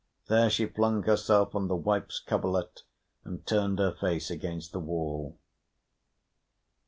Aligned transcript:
There 0.29 0.49
she 0.49 0.65
flung 0.65 1.03
herself 1.03 1.53
on 1.53 1.67
the 1.67 1.75
wife's 1.75 2.19
coverlet, 2.19 2.81
and 3.23 3.45
turned 3.45 3.77
her 3.77 3.93
face 3.93 4.31
against 4.31 4.71
the 4.71 4.79
wall. 4.79 5.37